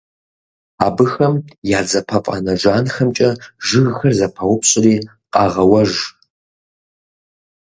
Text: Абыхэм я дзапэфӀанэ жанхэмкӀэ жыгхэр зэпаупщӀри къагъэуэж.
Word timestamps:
Абыхэм 0.85 1.33
я 1.77 1.81
дзапэфӀанэ 1.85 2.53
жанхэмкӀэ 2.61 3.29
жыгхэр 3.65 4.13
зэпаупщӀри 4.19 4.95
къагъэуэж. 5.33 5.93